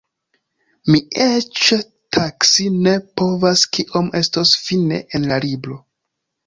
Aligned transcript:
Mi 0.93 1.01
eĉ 1.25 1.61
taksi 2.17 2.67
ne 2.89 2.95
povas 3.23 3.67
kiom 3.77 4.13
estos 4.23 4.59
fine 4.67 5.03
en 5.21 5.31
la 5.33 5.41
libro. 5.49 5.81